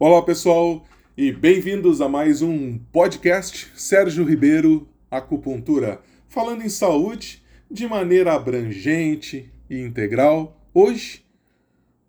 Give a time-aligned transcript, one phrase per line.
[0.00, 0.86] Olá pessoal
[1.16, 9.52] e bem-vindos a mais um podcast Sérgio Ribeiro Acupuntura, falando em saúde de maneira abrangente
[9.68, 10.56] e integral.
[10.72, 11.26] Hoje,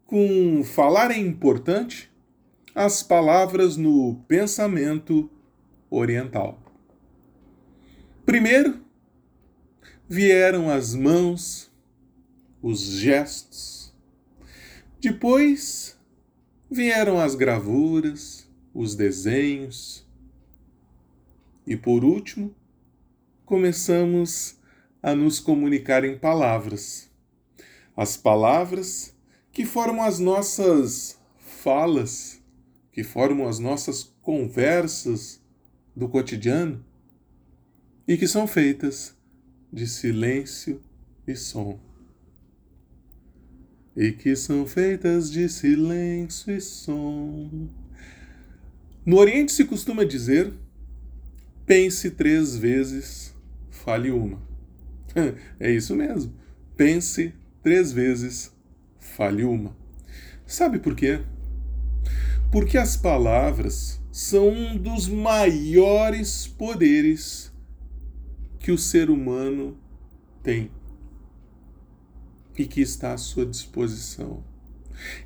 [0.05, 2.11] com falar é importante,
[2.75, 5.27] as palavras no pensamento
[5.89, 6.61] oriental.
[8.23, 8.81] Primeiro,
[10.07, 11.71] vieram as mãos,
[12.61, 13.91] os gestos.
[15.01, 15.98] Depois,
[16.69, 20.05] vieram as gravuras, os desenhos.
[21.65, 22.53] E por último,
[23.45, 24.57] começamos
[25.01, 27.09] a nos comunicar em palavras.
[27.95, 29.15] As palavras
[29.51, 32.41] que formam as nossas falas,
[32.91, 35.41] que formam as nossas conversas
[35.95, 36.85] do cotidiano
[38.07, 39.15] e que são feitas
[39.71, 40.81] de silêncio
[41.27, 41.79] e som.
[43.99, 47.67] E que são feitas de silêncio e som.
[49.05, 50.53] No Oriente se costuma dizer:
[51.65, 53.35] pense três vezes,
[53.69, 54.41] fale uma.
[55.59, 56.33] É isso mesmo.
[56.77, 58.55] Pense três vezes,
[58.97, 59.75] fale uma.
[60.47, 61.19] Sabe por quê?
[62.53, 67.51] Porque as palavras são um dos maiores poderes
[68.59, 69.77] que o ser humano
[70.41, 70.71] tem
[72.59, 74.43] e que está à sua disposição.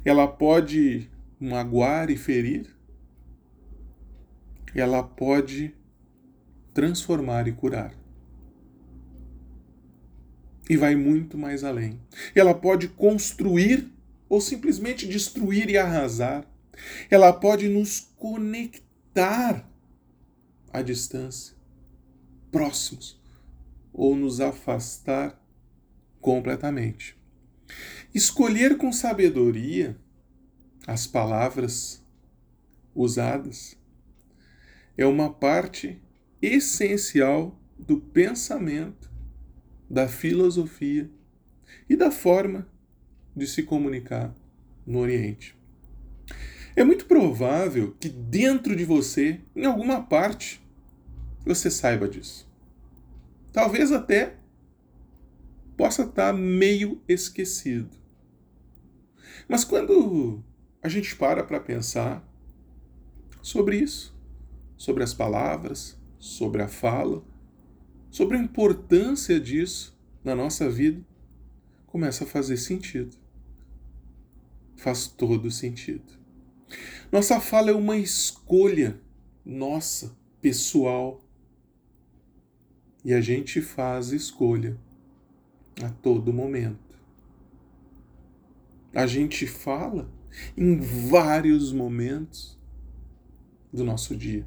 [0.06, 2.68] Ela pode magoar e ferir,
[4.76, 5.74] ela pode
[6.74, 7.96] transformar e curar
[10.70, 12.00] e vai muito mais além.
[12.36, 13.92] Ela pode construir
[14.30, 16.46] ou simplesmente destruir e arrasar.
[17.10, 19.68] Ela pode nos conectar
[20.72, 21.56] à distância,
[22.52, 23.20] próximos,
[23.92, 25.40] ou nos afastar
[26.22, 27.23] completamente.
[28.14, 29.98] Escolher com sabedoria
[30.86, 32.04] as palavras
[32.94, 33.78] usadas
[34.98, 36.02] é uma parte
[36.42, 39.12] essencial do pensamento
[39.90, 41.10] da filosofia
[41.90, 42.68] e da forma
[43.36, 44.36] de se comunicar
[44.86, 45.58] no Oriente.
[46.76, 50.62] É muito provável que dentro de você, em alguma parte,
[51.46, 52.50] você saiba disso.
[53.52, 54.36] Talvez até
[55.78, 57.98] possa estar meio esquecido.
[59.48, 60.44] Mas quando
[60.82, 62.28] a gente para para pensar
[63.42, 64.16] sobre isso,
[64.78, 67.24] sobre as palavras, sobre a fala,
[68.10, 71.04] sobre a importância disso na nossa vida,
[71.88, 73.18] começa a fazer sentido.
[74.76, 76.24] Faz todo sentido.
[77.12, 79.00] Nossa fala é uma escolha
[79.46, 81.24] nossa, pessoal.
[83.06, 84.78] E a gente faz escolha
[85.82, 86.98] a todo momento.
[88.94, 90.10] A gente fala
[90.56, 92.58] em vários momentos
[93.72, 94.46] do nosso dia.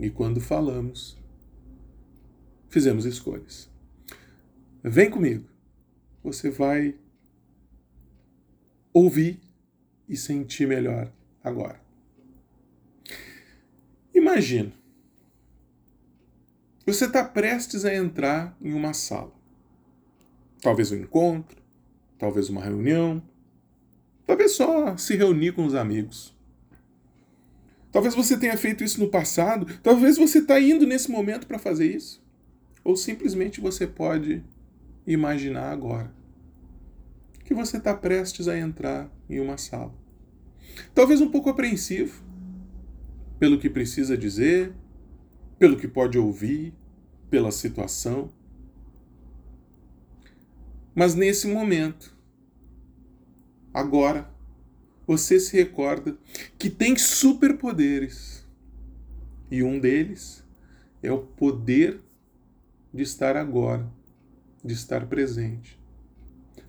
[0.00, 1.16] E quando falamos,
[2.68, 3.70] fizemos escolhas.
[4.82, 5.48] Vem comigo.
[6.22, 6.96] Você vai
[8.92, 9.40] ouvir
[10.08, 11.12] e sentir melhor
[11.42, 11.80] agora.
[14.14, 14.72] Imagina.
[16.86, 19.32] Você está prestes a entrar em uma sala.
[20.64, 21.62] Talvez um encontro,
[22.18, 23.22] talvez uma reunião,
[24.26, 26.34] talvez só se reunir com os amigos.
[27.92, 31.94] Talvez você tenha feito isso no passado, talvez você está indo nesse momento para fazer
[31.94, 32.24] isso.
[32.82, 34.42] Ou simplesmente você pode
[35.06, 36.10] imaginar agora
[37.44, 39.94] que você está prestes a entrar em uma sala.
[40.94, 42.24] Talvez um pouco apreensivo
[43.38, 44.72] pelo que precisa dizer,
[45.58, 46.72] pelo que pode ouvir,
[47.28, 48.32] pela situação.
[50.94, 52.16] Mas nesse momento,
[53.72, 54.30] agora,
[55.06, 56.16] você se recorda
[56.58, 58.46] que tem superpoderes.
[59.50, 60.42] E um deles
[61.02, 62.00] é o poder
[62.92, 63.90] de estar agora,
[64.64, 65.78] de estar presente.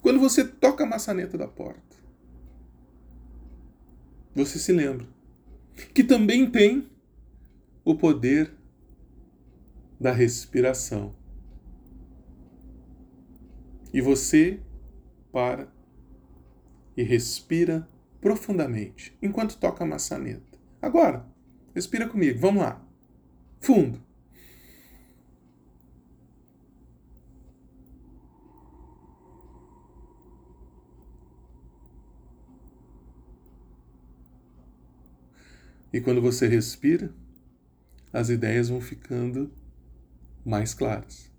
[0.01, 1.95] Quando você toca a maçaneta da porta,
[4.33, 5.07] você se lembra
[5.93, 6.89] que também tem
[7.83, 8.51] o poder
[9.99, 11.15] da respiração.
[13.93, 14.59] E você
[15.31, 15.67] para
[16.97, 17.87] e respira
[18.21, 20.57] profundamente enquanto toca a maçaneta.
[20.81, 21.25] Agora,
[21.73, 22.81] respira comigo, vamos lá.
[23.59, 24.03] Fundo.
[35.91, 37.13] E quando você respira,
[38.11, 39.49] as ideias vão ficando
[40.45, 41.34] mais claras.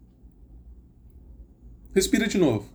[1.96, 2.68] Respira de novo.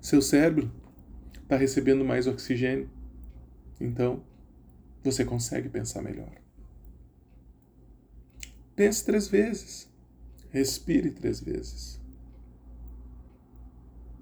[0.00, 0.68] Seu cérebro
[1.40, 2.90] está recebendo mais oxigênio,
[3.80, 4.24] então
[5.04, 6.32] você consegue pensar melhor.
[8.74, 9.88] Pense três vezes.
[10.50, 12.00] Respire três vezes.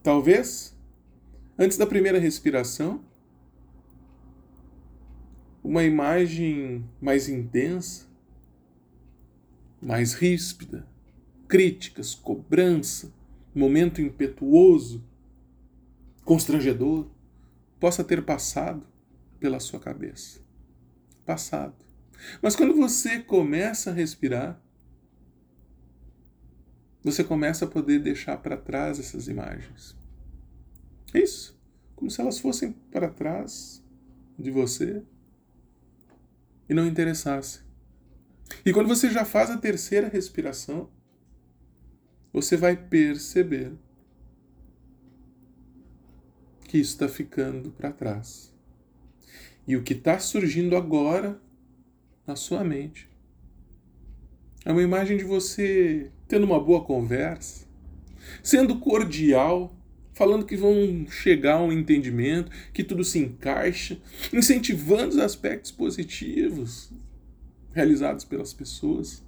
[0.02, 0.76] Talvez,
[1.58, 3.02] antes da primeira respiração,
[5.66, 8.06] uma imagem mais intensa,
[9.82, 10.86] mais ríspida,
[11.48, 13.12] críticas, cobrança,
[13.52, 15.04] momento impetuoso,
[16.24, 17.08] constrangedor,
[17.80, 18.86] possa ter passado
[19.40, 20.40] pela sua cabeça.
[21.24, 21.74] Passado.
[22.40, 24.62] Mas quando você começa a respirar,
[27.02, 29.96] você começa a poder deixar para trás essas imagens.
[31.12, 31.58] Isso,
[31.96, 33.84] como se elas fossem para trás
[34.38, 35.02] de você
[36.68, 37.60] e não interessasse.
[38.64, 40.88] E quando você já faz a terceira respiração,
[42.32, 43.72] você vai perceber
[46.66, 48.52] que isso está ficando para trás.
[49.66, 51.40] E o que está surgindo agora
[52.26, 53.08] na sua mente
[54.64, 57.66] é uma imagem de você tendo uma boa conversa,
[58.42, 59.75] sendo cordial,
[60.16, 64.00] falando que vão chegar a um entendimento, que tudo se encaixa,
[64.32, 66.90] incentivando os aspectos positivos
[67.74, 69.22] realizados pelas pessoas,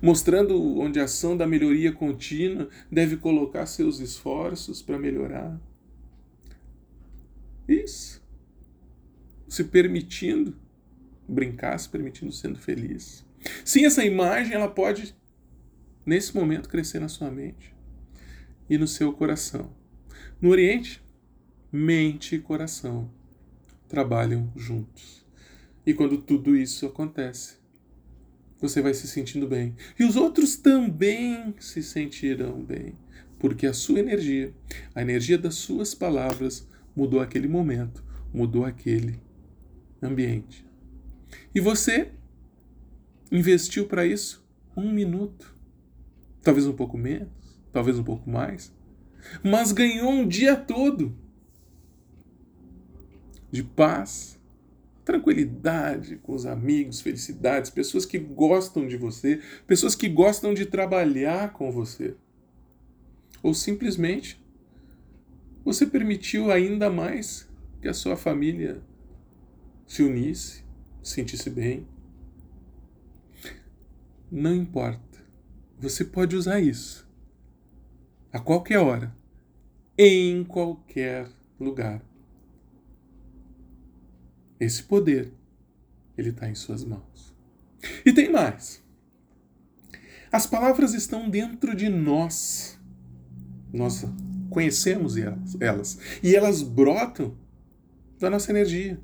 [0.00, 5.60] mostrando onde a ação da melhoria contínua deve colocar seus esforços para melhorar.
[7.66, 8.22] Isso.
[9.48, 10.56] Se permitindo
[11.28, 13.26] brincar, se permitindo sendo feliz.
[13.64, 15.16] Sim, essa imagem ela pode
[16.06, 17.74] nesse momento crescer na sua mente
[18.70, 19.81] e no seu coração.
[20.42, 21.00] No Oriente,
[21.70, 23.08] mente e coração
[23.86, 25.24] trabalham juntos.
[25.86, 27.58] E quando tudo isso acontece,
[28.60, 29.76] você vai se sentindo bem.
[29.96, 32.98] E os outros também se sentirão bem.
[33.38, 34.52] Porque a sua energia,
[34.96, 36.66] a energia das suas palavras,
[36.96, 38.04] mudou aquele momento,
[38.34, 39.20] mudou aquele
[40.02, 40.66] ambiente.
[41.54, 42.10] E você
[43.30, 44.44] investiu para isso
[44.76, 45.56] um minuto.
[46.42, 47.30] Talvez um pouco menos,
[47.70, 48.72] talvez um pouco mais
[49.42, 51.16] mas ganhou um dia todo
[53.50, 54.40] de paz,
[55.04, 61.52] tranquilidade com os amigos, felicidades, pessoas que gostam de você, pessoas que gostam de trabalhar
[61.52, 62.16] com você.
[63.42, 64.42] Ou simplesmente
[65.64, 67.48] você permitiu ainda mais
[67.80, 68.82] que a sua família
[69.86, 70.64] se unisse,
[71.02, 71.86] se sentisse bem.
[74.30, 75.20] Não importa.
[75.78, 77.06] Você pode usar isso
[78.32, 79.14] a qualquer hora,
[79.98, 81.28] em qualquer
[81.60, 82.02] lugar.
[84.58, 85.32] Esse poder,
[86.16, 87.34] ele está em suas mãos.
[88.06, 88.82] E tem mais.
[90.30, 92.78] As palavras estão dentro de nós.
[93.72, 94.04] Nós
[94.48, 95.98] conhecemos elas, elas.
[96.22, 97.36] E elas brotam
[98.18, 98.98] da nossa energia,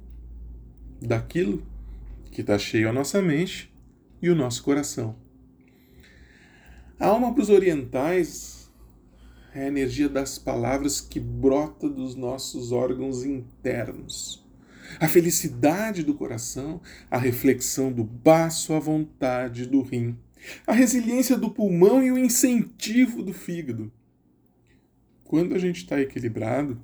[1.03, 1.67] daquilo
[2.31, 3.75] que está cheio a nossa mente
[4.23, 5.17] e o nosso coração.
[7.01, 8.58] A alma para os orientais
[9.55, 14.47] é a energia das palavras que brota dos nossos órgãos internos.
[14.99, 16.81] A felicidade do coração,
[17.11, 20.19] a reflexão do baço, a vontade do rim,
[20.67, 23.93] a resiliência do pulmão e o incentivo do fígado.
[25.25, 26.81] Quando a gente está equilibrado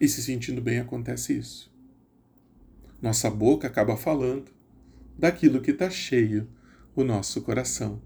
[0.00, 1.72] e se sentindo bem, acontece isso.
[3.00, 4.52] Nossa boca acaba falando
[5.18, 6.48] daquilo que está cheio
[6.94, 8.00] o nosso coração.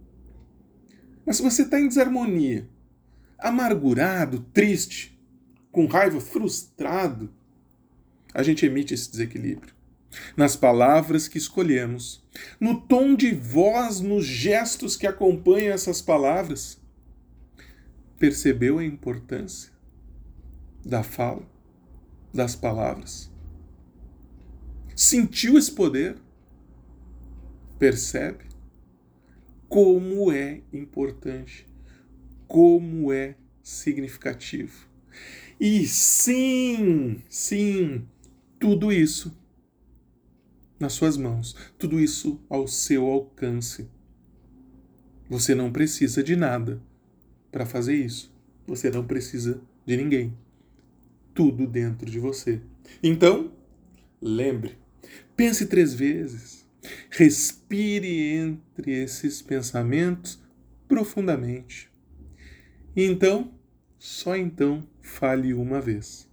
[1.27, 2.69] Mas se você está em desarmonia,
[3.37, 5.21] amargurado, triste,
[5.73, 7.35] com raiva, frustrado,
[8.33, 9.75] a gente emite esse desequilíbrio.
[10.37, 12.25] Nas palavras que escolhemos,
[12.61, 16.81] no tom de voz, nos gestos que acompanham essas palavras.
[18.19, 19.73] Percebeu a importância
[20.85, 21.43] da fala,
[22.33, 23.31] das palavras?
[24.95, 26.17] Sentiu esse poder?
[27.79, 28.46] Percebe
[29.69, 31.67] como é importante
[32.47, 34.87] como é significativo.
[35.59, 38.07] E sim, sim,
[38.59, 39.37] tudo isso
[40.79, 43.89] nas suas mãos, tudo isso ao seu alcance.
[45.29, 46.81] Você não precisa de nada
[47.51, 48.33] para fazer isso.
[48.67, 50.37] Você não precisa de ninguém.
[51.35, 52.61] Tudo dentro de você.
[53.03, 53.51] Então,
[54.21, 54.77] lembre,
[55.35, 56.66] pense três vezes.
[57.11, 60.43] Respire entre esses pensamentos
[60.89, 61.91] profundamente.
[62.95, 63.53] E então,
[63.99, 66.29] só então, fale uma vez.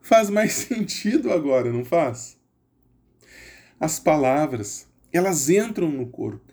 [0.00, 2.38] Faz mais sentido agora, não faz?
[3.78, 6.52] As palavras, elas entram no corpo.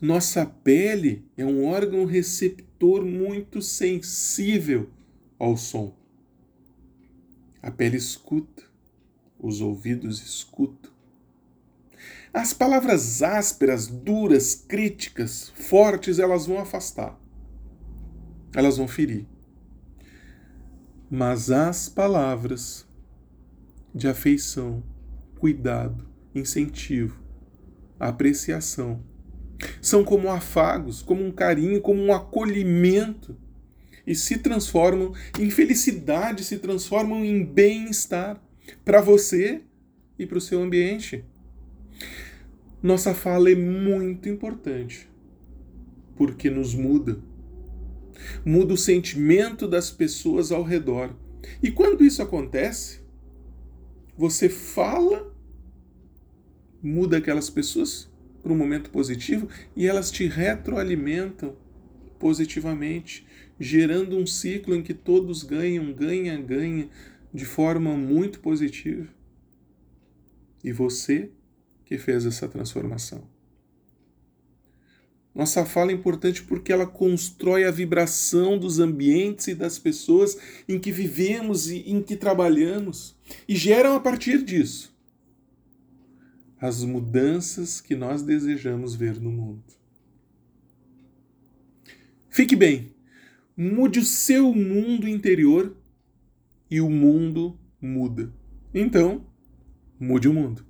[0.00, 4.88] Nossa pele é um órgão receptor muito sensível
[5.38, 5.96] ao som.
[7.60, 8.62] A pele escuta,
[9.38, 10.97] os ouvidos escutam.
[12.38, 17.20] As palavras ásperas, duras, críticas, fortes, elas vão afastar.
[18.54, 19.26] Elas vão ferir.
[21.10, 22.86] Mas as palavras
[23.92, 24.84] de afeição,
[25.40, 27.20] cuidado, incentivo,
[27.98, 29.02] apreciação,
[29.82, 33.36] são como afagos, como um carinho, como um acolhimento
[34.06, 38.40] e se transformam em felicidade, se transformam em bem-estar
[38.84, 39.62] para você
[40.16, 41.24] e para o seu ambiente.
[42.82, 45.08] Nossa fala é muito importante
[46.18, 47.20] porque nos muda.
[48.44, 51.14] Muda o sentimento das pessoas ao redor.
[51.62, 53.00] E quando isso acontece,
[54.16, 55.32] você fala,
[56.82, 58.10] muda aquelas pessoas
[58.42, 61.54] para um momento positivo e elas te retroalimentam
[62.18, 63.24] positivamente,
[63.60, 66.88] gerando um ciclo em que todos ganham, ganha, ganha
[67.32, 69.06] de forma muito positiva.
[70.64, 71.30] E você
[71.88, 73.22] que fez essa transformação.
[75.34, 80.36] Nossa fala é importante porque ela constrói a vibração dos ambientes e das pessoas
[80.68, 83.16] em que vivemos e em que trabalhamos
[83.48, 84.94] e geram a partir disso
[86.60, 89.62] as mudanças que nós desejamos ver no mundo.
[92.28, 92.92] Fique bem,
[93.56, 95.74] mude o seu mundo interior
[96.68, 98.30] e o mundo muda.
[98.74, 99.24] Então,
[99.98, 100.67] mude o mundo.